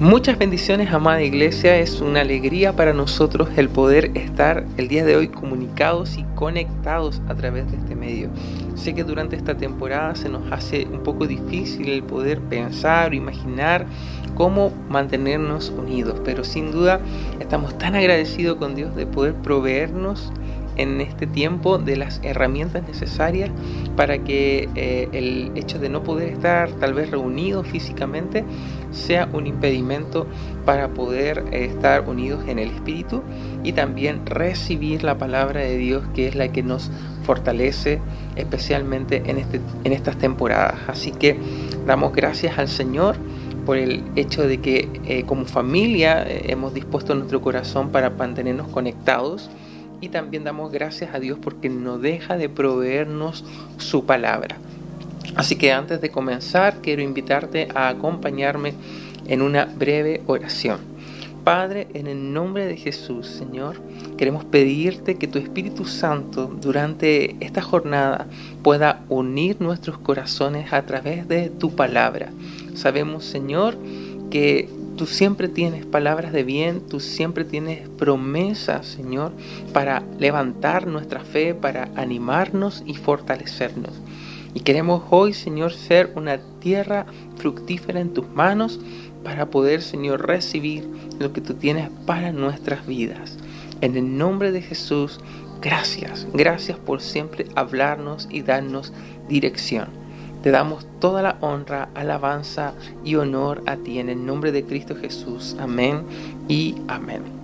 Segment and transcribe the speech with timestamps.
[0.00, 1.76] Muchas bendiciones, amada iglesia.
[1.76, 7.20] Es una alegría para nosotros el poder estar el día de hoy comunicados y conectados
[7.26, 8.28] a través de este medio.
[8.76, 13.14] Sé que durante esta temporada se nos hace un poco difícil el poder pensar o
[13.16, 13.86] imaginar
[14.36, 17.00] cómo mantenernos unidos, pero sin duda
[17.40, 20.30] estamos tan agradecidos con Dios de poder proveernos
[20.78, 23.50] en este tiempo de las herramientas necesarias
[23.96, 28.44] para que eh, el hecho de no poder estar tal vez reunidos físicamente
[28.90, 30.26] sea un impedimento
[30.64, 33.22] para poder eh, estar unidos en el Espíritu
[33.64, 36.90] y también recibir la palabra de Dios que es la que nos
[37.24, 38.00] fortalece
[38.36, 40.76] especialmente en, este, en estas temporadas.
[40.86, 41.36] Así que
[41.86, 43.16] damos gracias al Señor
[43.66, 49.50] por el hecho de que eh, como familia hemos dispuesto nuestro corazón para mantenernos conectados
[50.00, 53.44] y también damos gracias a Dios porque no deja de proveernos
[53.78, 54.56] su palabra.
[55.34, 58.74] Así que antes de comenzar quiero invitarte a acompañarme
[59.26, 60.78] en una breve oración.
[61.44, 63.80] Padre, en el nombre de Jesús, Señor,
[64.18, 68.26] queremos pedirte que tu Espíritu Santo durante esta jornada
[68.62, 72.30] pueda unir nuestros corazones a través de tu palabra.
[72.74, 73.78] Sabemos, Señor,
[74.30, 79.30] que Tú siempre tienes palabras de bien, tú siempre tienes promesas, Señor,
[79.72, 83.92] para levantar nuestra fe, para animarnos y fortalecernos.
[84.54, 88.80] Y queremos hoy, Señor, ser una tierra fructífera en tus manos
[89.22, 93.36] para poder, Señor, recibir lo que tú tienes para nuestras vidas.
[93.80, 95.20] En el nombre de Jesús,
[95.60, 96.26] gracias.
[96.32, 98.92] Gracias por siempre hablarnos y darnos
[99.28, 99.88] dirección.
[100.42, 102.72] Te damos toda la honra, alabanza
[103.04, 105.56] y honor a ti en el nombre de Cristo Jesús.
[105.58, 106.04] Amén
[106.48, 107.37] y amén.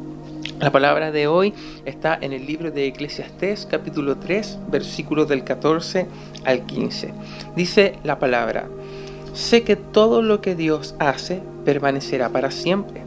[0.60, 1.52] La palabra de hoy
[1.84, 6.06] está en el libro de Eclesiastés capítulo 3 versículos del 14
[6.44, 7.12] al 15.
[7.56, 8.68] Dice la palabra,
[9.32, 13.02] sé que todo lo que Dios hace permanecerá para siempre.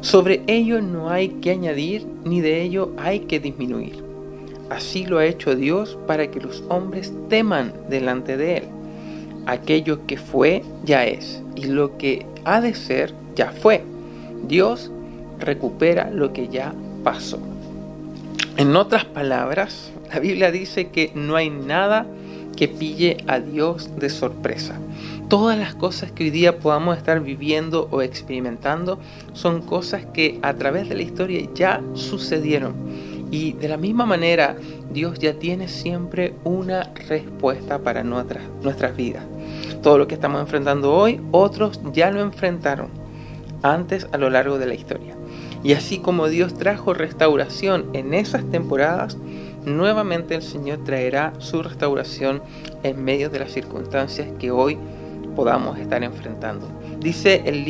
[0.00, 4.04] Sobre ello no hay que añadir ni de ello hay que disminuir.
[4.70, 8.64] Así lo ha hecho Dios para que los hombres teman delante de Él
[9.46, 13.82] aquello que fue ya es y lo que ha de ser ya fue.
[14.46, 14.90] Dios
[15.38, 17.38] recupera lo que ya pasó.
[18.56, 22.06] En otras palabras, la Biblia dice que no hay nada
[22.56, 24.78] que pille a Dios de sorpresa.
[25.28, 28.98] Todas las cosas que hoy día podamos estar viviendo o experimentando
[29.32, 32.74] son cosas que a través de la historia ya sucedieron
[33.32, 34.56] y de la misma manera,
[34.92, 39.24] Dios ya tiene siempre una respuesta para nuestras, nuestras vidas.
[39.82, 42.90] Todo lo que estamos enfrentando hoy, otros ya lo enfrentaron
[43.62, 45.16] antes a lo largo de la historia.
[45.62, 49.16] Y así como Dios trajo restauración en esas temporadas,
[49.64, 52.42] nuevamente el Señor traerá su restauración
[52.82, 54.76] en medio de las circunstancias que hoy
[55.36, 56.68] podamos estar enfrentando.
[57.00, 57.64] Dice el,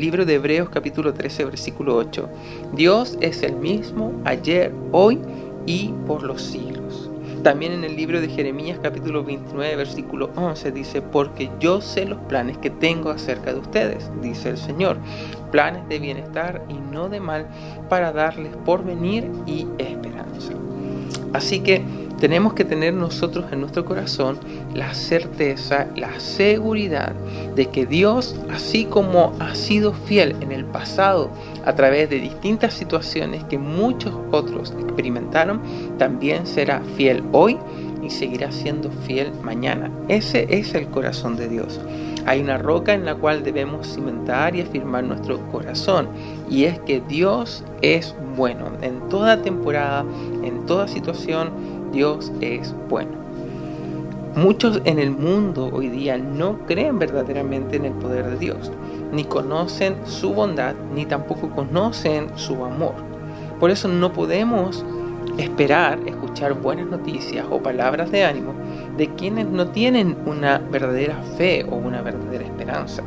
[0.00, 2.28] libro de Hebreos capítulo 13 versículo 8,
[2.74, 5.20] Dios es el mismo ayer, hoy
[5.66, 7.03] y por los siglos.
[7.44, 12.18] También en el libro de Jeremías capítulo 29 versículo 11 dice, porque yo sé los
[12.20, 14.96] planes que tengo acerca de ustedes, dice el Señor,
[15.52, 17.46] planes de bienestar y no de mal
[17.90, 20.54] para darles porvenir y esperanza.
[21.34, 21.84] Así que
[22.24, 24.38] tenemos que tener nosotros en nuestro corazón
[24.74, 27.12] la certeza, la seguridad
[27.54, 31.28] de que Dios, así como ha sido fiel en el pasado
[31.66, 35.60] a través de distintas situaciones que muchos otros experimentaron,
[35.98, 37.58] también será fiel hoy
[38.02, 39.90] y seguirá siendo fiel mañana.
[40.08, 41.78] Ese es el corazón de Dios.
[42.24, 46.08] Hay una roca en la cual debemos cimentar y afirmar nuestro corazón
[46.48, 50.06] y es que Dios es bueno en toda temporada,
[50.42, 53.12] en toda situación Dios es bueno.
[54.34, 58.72] Muchos en el mundo hoy día no creen verdaderamente en el poder de Dios,
[59.12, 62.94] ni conocen su bondad, ni tampoco conocen su amor.
[63.60, 64.84] Por eso no podemos
[65.38, 68.54] esperar escuchar buenas noticias o palabras de ánimo
[68.96, 73.04] de quienes no tienen una verdadera fe o una verdadera esperanza.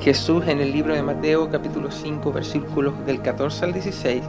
[0.00, 4.22] Jesús en el libro de Mateo capítulo 5 versículos del 14 al 16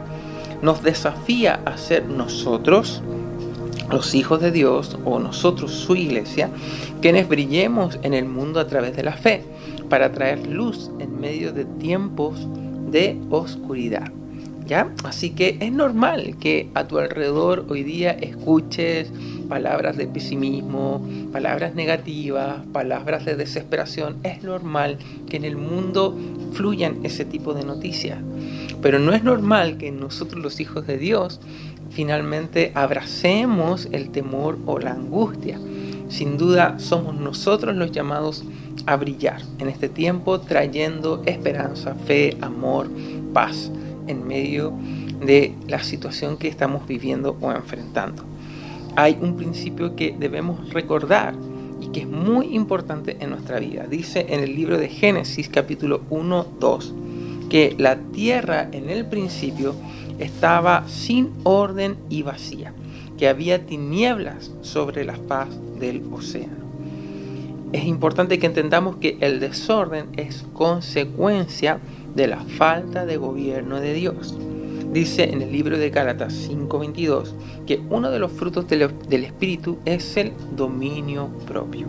[0.62, 3.02] nos desafía a ser nosotros
[3.90, 6.50] los hijos de Dios o nosotros su iglesia,
[7.00, 9.42] quienes brillemos en el mundo a través de la fe,
[9.88, 12.46] para traer luz en medio de tiempos
[12.90, 14.10] de oscuridad.
[14.66, 14.88] ¿Ya?
[15.02, 19.10] Así que es normal que a tu alrededor hoy día escuches
[19.48, 24.18] palabras de pesimismo, palabras negativas, palabras de desesperación.
[24.22, 24.98] Es normal
[25.28, 26.16] que en el mundo
[26.52, 28.18] fluyan ese tipo de noticias.
[28.80, 31.40] Pero no es normal que nosotros los hijos de Dios
[31.90, 35.58] finalmente abracemos el temor o la angustia.
[36.08, 38.44] Sin duda somos nosotros los llamados
[38.86, 42.88] a brillar en este tiempo trayendo esperanza, fe, amor,
[43.32, 43.70] paz
[44.06, 44.72] en medio
[45.24, 48.24] de la situación que estamos viviendo o enfrentando.
[48.96, 51.34] Hay un principio que debemos recordar
[51.80, 53.86] y que es muy importante en nuestra vida.
[53.88, 56.94] Dice en el libro de Génesis capítulo 1, 2
[57.48, 59.74] que la tierra en el principio
[60.20, 62.72] estaba sin orden y vacía,
[63.18, 66.60] que había tinieblas sobre la faz del océano.
[67.72, 71.78] Es importante que entendamos que el desorden es consecuencia
[72.14, 74.36] de la falta de gobierno de Dios.
[74.92, 77.34] Dice en el libro de Gálatas 5:22
[77.66, 81.86] que uno de los frutos del Espíritu es el dominio propio.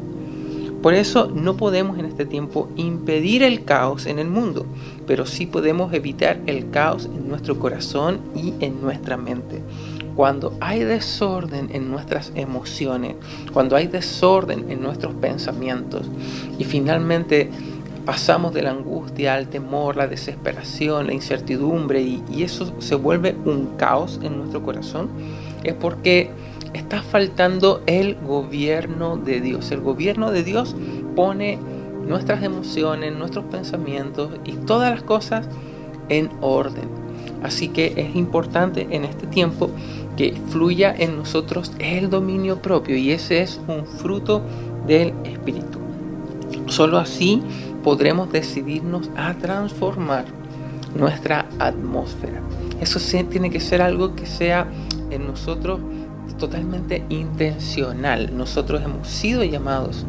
[0.81, 4.65] Por eso no podemos en este tiempo impedir el caos en el mundo,
[5.05, 9.61] pero sí podemos evitar el caos en nuestro corazón y en nuestra mente.
[10.15, 13.15] Cuando hay desorden en nuestras emociones,
[13.53, 16.09] cuando hay desorden en nuestros pensamientos
[16.57, 17.49] y finalmente
[18.05, 23.77] pasamos de la angustia al temor, la desesperación, la incertidumbre y, eso se vuelve un
[23.77, 25.09] caos en nuestro corazón,
[25.63, 26.31] es porque
[26.73, 29.71] está faltando el gobierno de Dios.
[29.71, 30.75] El gobierno de Dios
[31.15, 31.59] pone
[32.07, 35.47] nuestras emociones, nuestros pensamientos y todas las cosas
[36.09, 36.89] en orden.
[37.43, 39.69] Así que es importante en este tiempo
[40.17, 44.41] que fluya en nosotros el dominio propio y ese es un fruto
[44.85, 45.79] del Espíritu.
[46.67, 47.41] Solo así
[47.83, 50.25] podremos decidirnos a transformar
[50.95, 52.41] nuestra atmósfera.
[52.79, 54.67] Eso tiene que ser algo que sea
[55.09, 55.79] en nosotros
[56.37, 58.35] totalmente intencional.
[58.35, 60.05] Nosotros hemos sido llamados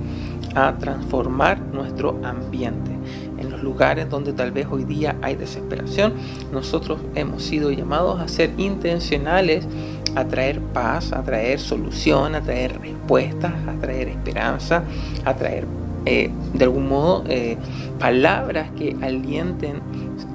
[0.55, 2.91] a transformar nuestro ambiente.
[3.39, 6.15] En los lugares donde tal vez hoy día hay desesperación,
[6.53, 9.67] nosotros hemos sido llamados a ser intencionales,
[10.15, 14.85] a traer paz, a traer solución, a traer respuestas, a traer esperanza,
[15.25, 15.67] a traer
[16.05, 17.57] eh, de algún modo eh,
[17.99, 19.81] palabras que alienten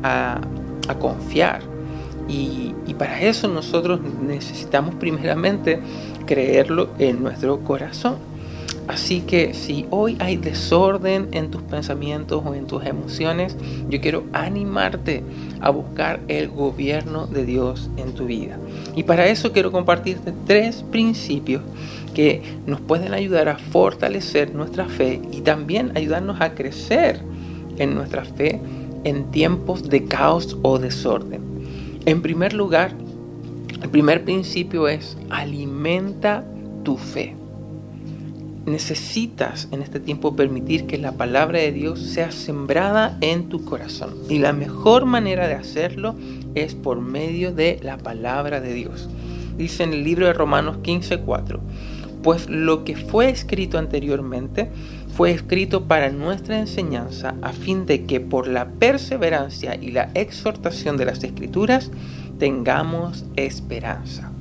[0.04, 0.40] a,
[1.00, 1.62] confiar.
[2.28, 5.80] Y, para eso nosotros necesitamos primeramente
[6.26, 8.16] creerlo en nuestro corazón.
[8.88, 13.56] Así que si hoy hay desorden en tus pensamientos o en tus emociones,
[13.90, 15.24] yo quiero animarte
[15.60, 18.58] a buscar el gobierno de Dios en tu vida.
[18.96, 21.62] Y para eso quiero compartirte tres principios
[22.16, 27.20] que nos pueden ayudar a fortalecer nuestra fe y también ayudarnos a crecer
[27.78, 28.60] en nuestra fe
[29.04, 31.57] en tiempos de caos o desorden.
[32.08, 32.96] En primer lugar,
[33.84, 36.44] el primer principio es alimenta
[36.84, 37.36] tu fe
[38.68, 44.14] necesitas en este tiempo permitir que la palabra de Dios sea sembrada en tu corazón.
[44.30, 46.16] Y la mejor manera de hacerlo
[46.54, 49.10] es por medio de la palabra de Dios.
[49.58, 51.62] Dice en el libro de Romanos 15:4,
[52.22, 54.70] pues lo que fue escrito anteriormente
[55.16, 60.98] fue escrito para nuestra enseñanza a fin de que por la perseverancia y la exhortación
[60.98, 61.92] de las escrituras
[62.40, 64.32] tengamos esperanza.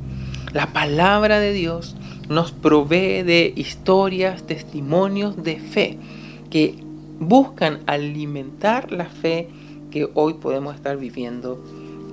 [0.52, 1.96] La palabra de Dios
[2.28, 5.98] nos provee de historias, testimonios de fe
[6.50, 6.74] que
[7.19, 9.48] buscan alimentar la fe
[9.90, 11.62] que hoy podemos estar viviendo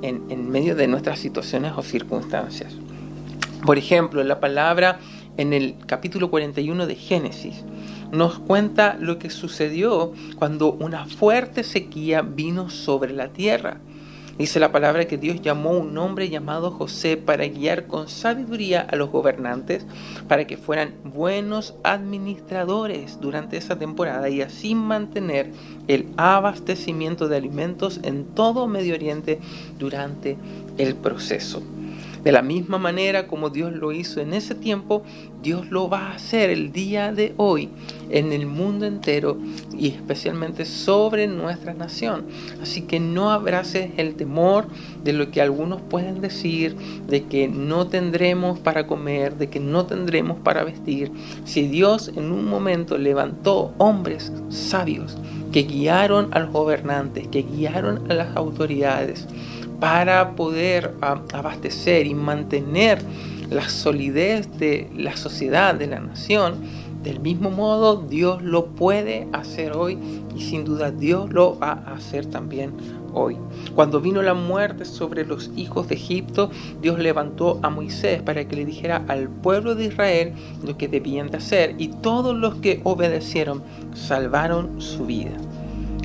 [0.01, 2.73] en, medio de nuestras situaciones o circunstancias.
[3.65, 4.99] Por ejemplo, la palabra
[5.37, 7.63] en el capítulo 41 de Génesis
[8.11, 13.79] nos cuenta lo que sucedió cuando una fuerte sequía vino sobre la tierra.
[14.37, 18.81] Dice la palabra que Dios llamó a un hombre llamado José para guiar con sabiduría
[18.81, 19.85] a los gobernantes,
[20.27, 25.51] para que fueran buenos administradores durante esa temporada y así mantener
[25.87, 29.39] el abastecimiento de alimentos en todo Medio Oriente
[29.77, 30.35] durante
[30.79, 31.61] el proceso.
[32.23, 35.03] De la misma manera como Dios lo hizo en ese tiempo,
[35.41, 37.69] Dios lo va a hacer el día de hoy
[38.09, 39.37] en el mundo entero
[39.77, 42.25] y especialmente sobre nuestra nación.
[42.61, 44.67] Así que no abraces el temor
[45.03, 46.77] de lo que algunos pueden decir,
[47.07, 51.11] de que no tendremos para comer, de que no tendremos para vestir.
[51.43, 55.17] Si Dios en un momento levantó hombres sabios
[55.51, 59.27] que guiaron a los gobernantes, que guiaron a las autoridades,
[59.83, 62.99] para poder abastecer y mantener
[63.49, 66.55] la solidez de la sociedad, de la nación,
[67.03, 69.97] del mismo modo Dios lo puede hacer hoy
[70.37, 72.71] y sin duda Dios lo va a hacer también
[73.11, 73.35] hoy.
[73.75, 76.49] Cuando vino la muerte sobre los hijos de Egipto,
[76.81, 80.31] Dios levantó a Moisés para que le dijera al pueblo de Israel
[80.65, 83.61] lo que debían de hacer y todos los que obedecieron
[83.93, 85.33] salvaron su vida.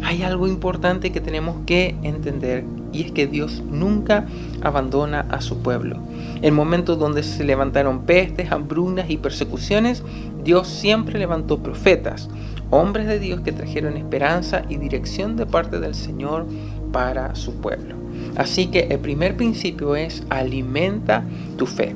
[0.03, 4.27] Hay algo importante que tenemos que entender y es que Dios nunca
[4.63, 5.99] abandona a su pueblo.
[6.43, 10.03] En momentos donde se levantaron pestes, hambrunas y persecuciones,
[10.45, 12.29] Dios siempre levantó profetas,
[12.71, 16.47] hombres de Dios que trajeron esperanza y dirección de parte del Señor
[16.93, 17.97] para su pueblo.
[18.37, 21.25] Así que el primer principio es alimenta
[21.57, 21.95] tu fe.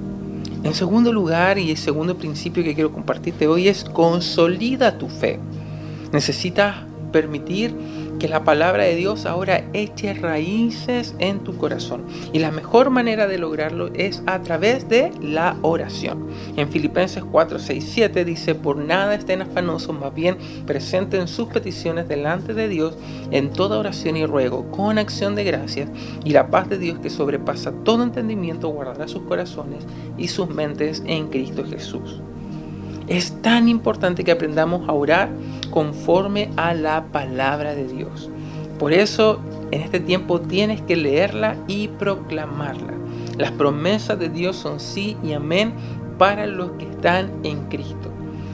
[0.65, 5.41] En segundo lugar, y el segundo principio que quiero compartirte hoy es consolida tu fe.
[6.13, 6.77] Necesitas
[7.11, 7.75] permitir
[8.19, 12.04] que la palabra de Dios ahora eche raíces en tu corazón.
[12.33, 16.28] Y la mejor manera de lograrlo es a través de la oración.
[16.57, 22.09] En Filipenses 4, 6, 7 dice, por nada estén afanosos, más bien presenten sus peticiones
[22.09, 22.97] delante de Dios
[23.31, 25.88] en toda oración y ruego, con acción de gracias,
[26.25, 29.85] y la paz de Dios que sobrepasa todo entendimiento guardará sus corazones
[30.16, 32.21] y sus mentes en Cristo Jesús.
[33.09, 35.31] Es tan importante que aprendamos a orar
[35.71, 38.31] conforme a la palabra de Dios.
[38.79, 39.41] Por eso
[39.71, 42.95] en este tiempo tienes que leerla y proclamarla.
[43.39, 45.73] Las promesas de Dios son sí y amén
[46.19, 48.11] para los que están en Cristo.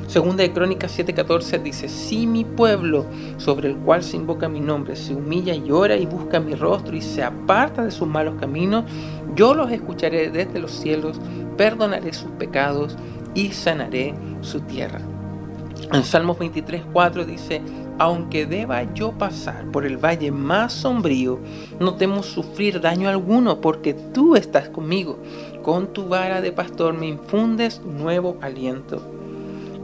[0.06, 3.04] Segunda de Crónicas 7:14 dice, si mi pueblo
[3.36, 6.96] sobre el cual se invoca mi nombre se humilla y ora y busca mi rostro
[6.96, 8.84] y se aparta de sus malos caminos,
[9.34, 11.20] yo los escucharé desde los cielos,
[11.58, 12.96] perdonaré sus pecados
[13.34, 15.00] y sanaré su tierra.
[15.92, 17.62] En Salmos 23, 4 dice,
[17.98, 21.38] aunque deba yo pasar por el valle más sombrío,
[21.80, 25.18] no temo sufrir daño alguno, porque tú estás conmigo.
[25.62, 29.02] Con tu vara de pastor me infundes nuevo aliento.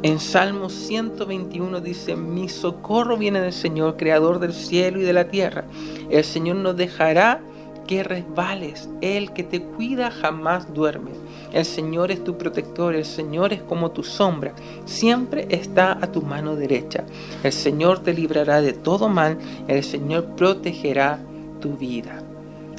[0.03, 5.29] En Salmos 121 dice, mi socorro viene del Señor, creador del cielo y de la
[5.29, 5.65] tierra.
[6.11, 7.41] El Señor no dejará
[7.87, 8.89] que resbales.
[9.01, 11.13] El que te cuida jamás duerme.
[11.55, 14.55] El Señor es tu protector, el Señor es como tu sombra,
[14.87, 17.05] siempre está a tu mano derecha.
[17.45, 21.21] El Señor te librará de todo mal, el Señor protegerá
[21.61, 22.25] tu vida.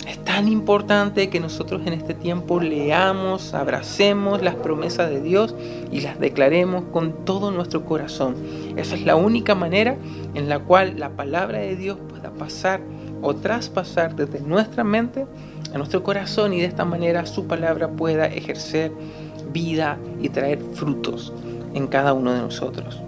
[0.05, 5.55] Es tan importante que nosotros en este tiempo leamos, abracemos las promesas de Dios
[5.89, 8.36] y las declaremos con todo nuestro corazón.
[8.75, 9.96] Esa es la única manera
[10.34, 12.82] en la cual la palabra de Dios pueda pasar
[13.22, 15.25] o traspasar desde nuestra mente
[15.74, 18.91] a nuestro corazón y de esta manera su palabra pueda ejercer
[19.51, 21.34] vida y traer frutos
[21.74, 23.01] en cada uno de nosotros.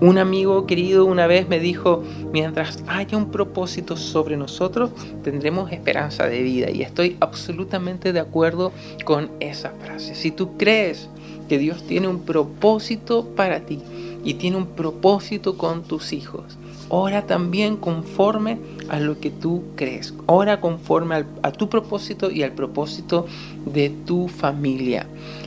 [0.00, 2.02] Un amigo querido una vez me dijo,
[2.32, 4.90] mientras haya un propósito sobre nosotros,
[5.22, 6.70] tendremos esperanza de vida.
[6.70, 8.72] Y estoy absolutamente de acuerdo
[9.04, 10.14] con esa frase.
[10.14, 11.08] Si tú crees
[11.48, 13.80] que Dios tiene un propósito para ti
[14.24, 20.14] y tiene un propósito con tus hijos, ora también conforme a lo que tú crees.
[20.26, 23.26] Ora conforme a tu propósito y al propósito
[23.66, 25.06] de tu familia.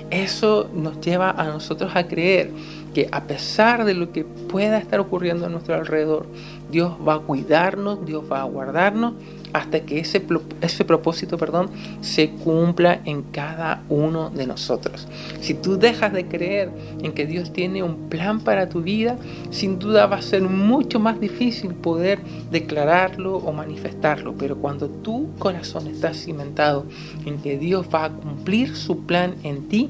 [0.09, 2.51] Eso nos lleva a nosotros a creer
[2.93, 6.25] que a pesar de lo que pueda estar ocurriendo a nuestro alrededor,
[6.71, 9.13] Dios va a cuidarnos, Dios va a guardarnos
[9.53, 10.25] hasta que ese,
[10.61, 11.69] ese propósito perdón,
[12.01, 15.07] se cumpla en cada uno de nosotros.
[15.41, 16.69] Si tú dejas de creer
[17.01, 19.17] en que Dios tiene un plan para tu vida,
[19.49, 22.19] sin duda va a ser mucho más difícil poder
[22.51, 24.35] declararlo o manifestarlo.
[24.37, 26.85] Pero cuando tu corazón está cimentado
[27.25, 29.89] en que Dios va a cumplir su plan en ti,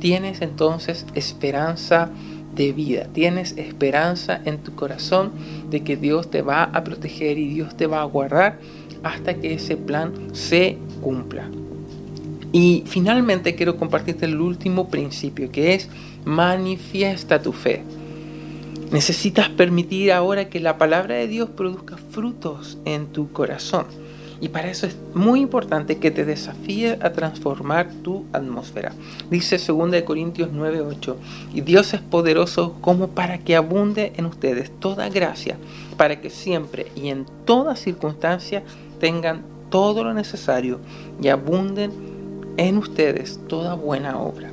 [0.00, 2.10] tienes entonces esperanza
[2.60, 3.06] de vida.
[3.12, 5.32] Tienes esperanza en tu corazón
[5.70, 8.58] de que Dios te va a proteger y Dios te va a guardar
[9.02, 11.48] hasta que ese plan se cumpla.
[12.52, 15.88] Y finalmente quiero compartirte el último principio que es
[16.24, 17.82] manifiesta tu fe.
[18.92, 23.86] Necesitas permitir ahora que la palabra de Dios produzca frutos en tu corazón.
[24.40, 28.92] Y para eso es muy importante que te desafíe a transformar tu atmósfera.
[29.30, 31.16] Dice 2 Corintios 9:8,
[31.52, 35.58] y Dios es poderoso como para que abunde en ustedes toda gracia,
[35.98, 38.62] para que siempre y en toda circunstancia
[38.98, 40.80] tengan todo lo necesario
[41.22, 41.92] y abunden
[42.56, 44.50] en ustedes toda buena obra.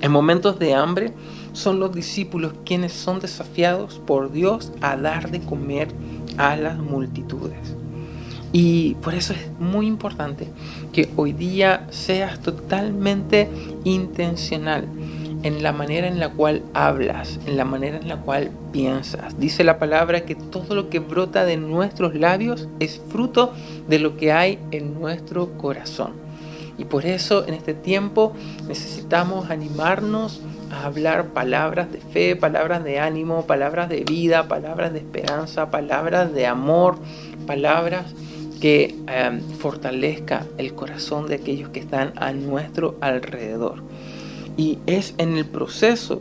[0.00, 1.12] En momentos de hambre
[1.52, 5.88] son los discípulos quienes son desafiados por Dios a dar de comer
[6.38, 7.79] a las multitudes.
[8.52, 10.48] Y por eso es muy importante
[10.92, 13.48] que hoy día seas totalmente
[13.84, 14.86] intencional
[15.42, 19.38] en la manera en la cual hablas, en la manera en la cual piensas.
[19.38, 23.52] Dice la palabra que todo lo que brota de nuestros labios es fruto
[23.88, 26.12] de lo que hay en nuestro corazón.
[26.76, 28.32] Y por eso en este tiempo
[28.66, 30.40] necesitamos animarnos
[30.70, 36.32] a hablar palabras de fe, palabras de ánimo, palabras de vida, palabras de esperanza, palabras
[36.32, 36.96] de amor,
[37.46, 38.06] palabras
[38.60, 43.82] que em, fortalezca el corazón de aquellos que están a nuestro alrededor.
[44.56, 46.20] Y es en el proceso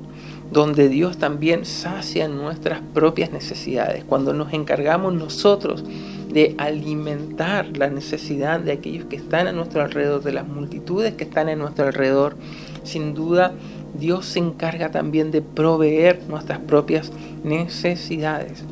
[0.51, 5.83] donde Dios también sacia nuestras propias necesidades, cuando nos encargamos nosotros
[6.31, 11.25] de alimentar la necesidad de aquellos que están a nuestro alrededor, de las multitudes que
[11.25, 12.35] están a nuestro alrededor.
[12.83, 13.53] Sin duda,
[13.99, 17.11] Dios se encarga también de proveer nuestras propias
[17.43, 18.63] necesidades.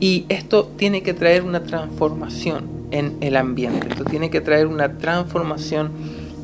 [0.00, 4.98] Y esto tiene que traer una transformación en el ambiente, esto tiene que traer una
[4.98, 5.90] transformación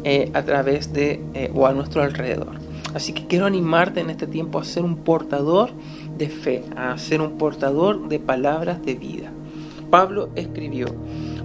[0.02, 2.58] eh, a través de eh, o a nuestro alrededor.
[2.92, 5.70] Así que quiero animarte en este tiempo a ser un portador
[6.18, 9.30] de fe, a ser un portador de palabras de vida.
[9.90, 10.86] Pablo escribió,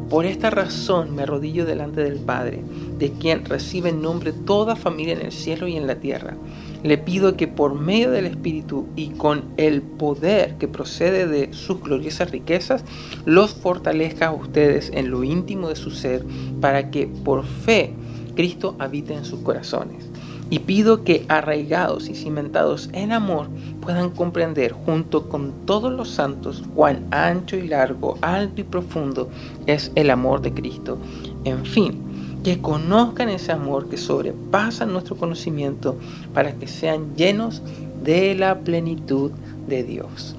[0.09, 2.61] por esta razón me arrodillo delante del Padre,
[2.99, 6.37] de quien recibe en nombre toda familia en el cielo y en la tierra.
[6.83, 11.81] Le pido que por medio del Espíritu y con el poder que procede de sus
[11.81, 12.83] gloriosas riquezas,
[13.25, 16.23] los fortalezca a ustedes en lo íntimo de su ser,
[16.61, 17.93] para que por fe
[18.35, 20.14] Cristo habite en sus corazones
[20.49, 23.47] y pido que arraigados y cimentados en amor
[23.81, 29.29] puedan comprender junto con todos los santos cuán ancho y largo, alto y profundo
[29.65, 30.97] es el amor de Cristo.
[31.43, 32.01] En fin,
[32.43, 35.97] que conozcan ese amor que sobrepasa nuestro conocimiento
[36.33, 37.63] para que sean llenos
[38.03, 39.31] de la plenitud
[39.67, 40.35] de Dios.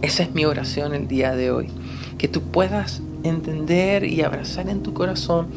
[0.00, 1.68] Esa es mi oración el día de hoy,
[2.16, 5.48] que tú puedas entender y abrazar en tu corazón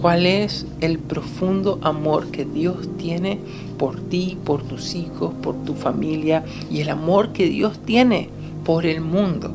[0.00, 3.38] cuál es el profundo amor que Dios tiene
[3.78, 8.28] por ti, por tus hijos, por tu familia y el amor que Dios tiene
[8.64, 9.52] por el mundo.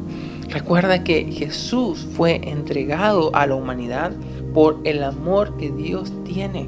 [0.50, 4.12] Recuerda que Jesús fue entregado a la humanidad
[4.53, 6.67] por el amor que Dios tiene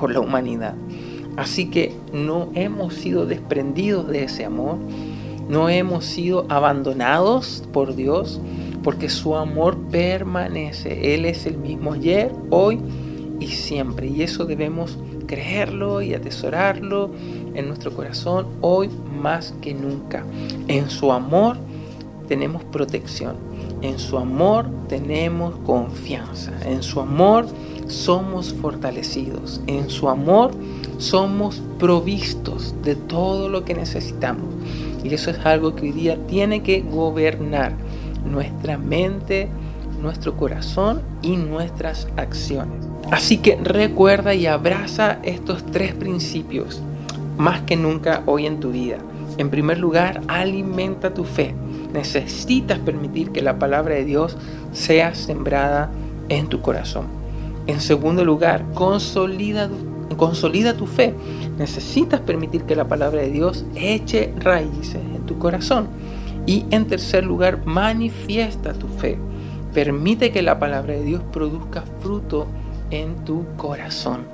[0.00, 0.74] por la humanidad.
[1.36, 4.78] Así que no hemos sido desprendidos de ese amor,
[5.48, 8.40] no hemos sido abandonados por Dios,
[8.82, 11.14] porque su amor permanece.
[11.14, 12.80] Él es el mismo ayer, hoy
[13.40, 14.06] y siempre.
[14.06, 17.10] Y eso debemos creerlo y atesorarlo
[17.54, 20.24] en nuestro corazón hoy más que nunca.
[20.68, 21.56] En su amor
[22.28, 23.36] tenemos protección.
[23.82, 26.52] En su amor tenemos confianza.
[26.64, 27.46] En su amor
[27.88, 29.60] somos fortalecidos.
[29.66, 30.52] En su amor
[30.98, 34.54] somos provistos de todo lo que necesitamos.
[35.02, 37.72] Y eso es algo que hoy día tiene que gobernar
[38.24, 39.48] nuestra mente,
[40.00, 42.89] nuestro corazón y nuestras acciones.
[43.10, 46.82] Así que recuerda y abraza estos tres principios
[47.36, 48.98] más que nunca hoy en tu vida.
[49.38, 51.54] En primer lugar, alimenta tu fe.
[51.92, 54.36] Necesitas permitir que la palabra de Dios
[54.72, 55.90] sea sembrada
[56.28, 57.06] en tu corazón.
[57.66, 59.70] En segundo lugar, consolida,
[60.16, 61.14] consolida tu fe.
[61.58, 65.88] Necesitas permitir que la palabra de Dios eche raíces en tu corazón.
[66.46, 69.18] Y en tercer lugar, manifiesta tu fe.
[69.72, 72.46] Permite que la palabra de Dios produzca fruto
[72.90, 74.24] en tu corazón.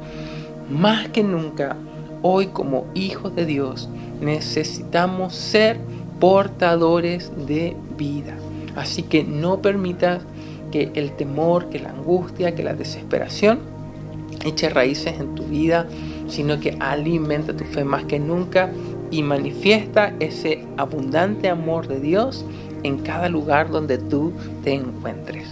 [0.71, 1.77] Más que nunca,
[2.23, 3.89] hoy como hijos de Dios,
[4.21, 5.79] necesitamos ser
[6.19, 8.37] portadores de vida.
[8.75, 10.23] Así que no permitas
[10.71, 13.61] que el temor, que la angustia, que la desesperación
[14.45, 15.87] eche raíces en tu vida,
[16.29, 18.71] sino que alimenta tu fe más que nunca
[19.11, 22.45] y manifiesta ese abundante amor de Dios
[22.83, 25.49] en cada lugar donde tú te encuentres.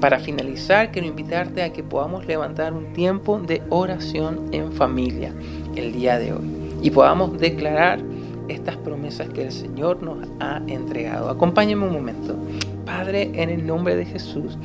[0.00, 5.34] Para finalizar, quiero invitarte a que podamos levantar un tiempo de oración en familia
[5.76, 6.50] el día de hoy
[6.82, 8.00] y podamos declarar
[8.48, 11.28] estas promesas que el Señor nos ha entregado.
[11.28, 12.34] Acompáñame un momento.
[12.86, 14.56] Padre, en el nombre de Jesús,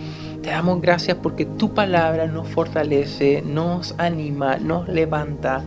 [0.42, 5.66] te damos gracias porque tu palabra nos fortalece, nos anima, nos levanta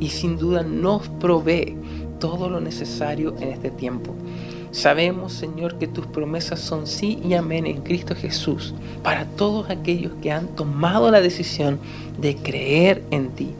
[0.00, 1.76] y sin duda nos provee
[2.18, 4.14] todo lo necesario en este tiempo.
[4.74, 10.14] Sabemos, Señor, que tus promesas son sí y amén en Cristo Jesús para todos aquellos
[10.20, 11.78] que han tomado la decisión
[12.20, 13.50] de creer en ti.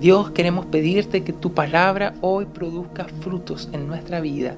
[0.00, 4.56] Dios, queremos pedirte que tu palabra hoy produzca frutos en nuestra vida.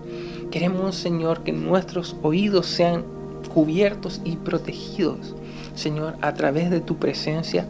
[0.50, 3.04] Queremos, Señor, que nuestros oídos sean
[3.52, 5.36] cubiertos y protegidos,
[5.74, 7.66] Señor, a través de tu presencia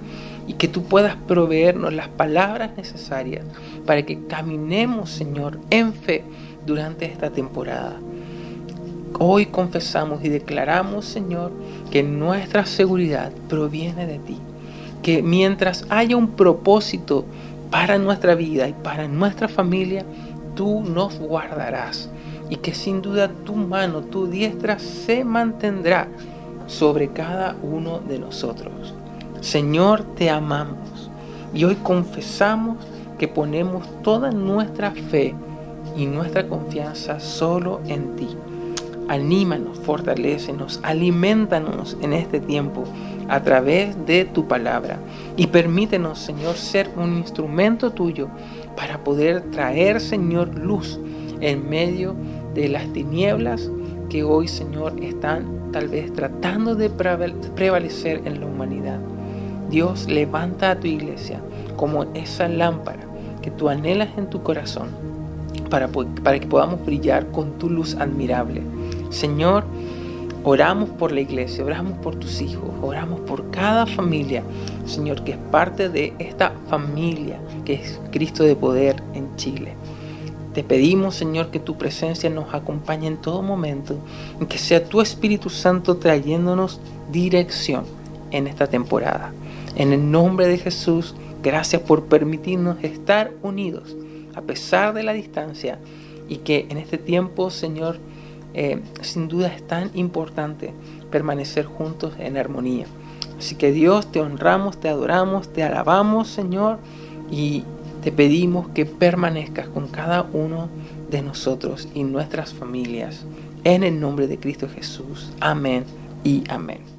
[0.47, 3.45] y que tú puedas proveernos las palabras necesarias
[3.85, 6.23] para que caminemos, Señor, en fe
[6.65, 7.99] durante esta temporada.
[9.19, 11.53] Hoy confesamos y declaramos, Señor,
[11.91, 14.39] que nuestra seguridad proviene de ti.
[15.03, 17.25] Que mientras haya un propósito
[17.71, 20.05] para nuestra vida y para nuestra familia,
[20.55, 22.11] tú nos guardarás.
[22.51, 26.09] Y que sin duda tu mano, tu diestra se mantendrá
[26.67, 28.95] sobre cada uno de nosotros.
[29.41, 31.11] Señor, te amamos
[31.55, 32.77] y hoy confesamos
[33.19, 35.35] que ponemos toda nuestra fe
[35.97, 38.29] y nuestra confianza solo en ti.
[39.13, 42.85] Anímanos, fortalecenos, alimentanos en este tiempo
[43.29, 44.99] a través de tu palabra
[45.37, 48.29] y permítenos, Señor, ser un instrumento tuyo
[48.75, 50.99] para poder traer, Señor, luz
[51.43, 52.15] en medio
[52.55, 53.71] de las tinieblas
[54.09, 58.99] que hoy, Señor, están tal vez tratando de prevalecer en la humanidad.
[59.69, 61.39] Dios levanta a tu iglesia
[61.77, 63.03] como esa lámpara
[63.43, 64.89] que tú anhelas en tu corazón
[65.69, 68.63] para, para que podamos brillar con tu luz admirable.
[69.13, 69.65] Señor,
[70.45, 74.43] Oramos por la iglesia, oramos por tus hijos, oramos por cada familia,
[74.87, 79.75] Señor, que es parte de esta familia que es Cristo de poder en Chile.
[80.53, 83.97] Te pedimos, Señor, que tu presencia nos acompañe en todo momento,
[84.41, 86.81] y que sea tu Espíritu Santo trayéndonos
[87.13, 87.85] dirección
[88.33, 89.33] en esta temporada.
[89.77, 93.97] En el nombre de Jesús, gracias por permitirnos estar unidos
[94.35, 95.79] a pesar de la distancia
[96.29, 97.99] y que en este tiempo, Señor,
[98.55, 100.73] eh, sin duda es tan importante
[101.11, 102.87] permanecer juntos en armonía.
[103.39, 106.79] Así que Dios, te honramos, te adoramos, te alabamos, Señor,
[107.31, 107.65] y
[108.03, 110.69] te pedimos que permanezcas con cada uno
[111.11, 113.25] de nosotros y nuestras familias.
[113.65, 115.33] En el nombre de Cristo Jesús.
[115.41, 115.85] Amén
[116.25, 116.92] y amén.